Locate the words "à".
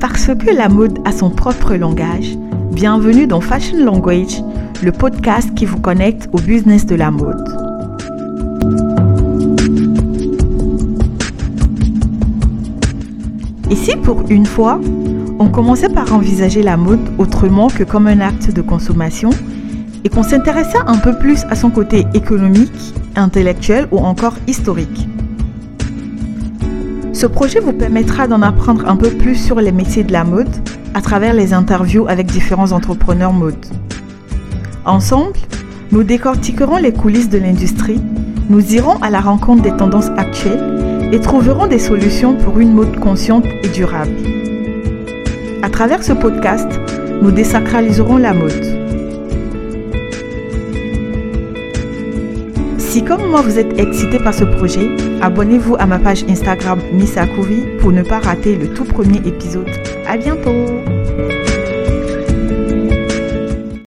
21.50-21.56, 30.94-31.00, 39.02-39.10, 45.64-45.68, 55.78-55.84, 60.06-60.16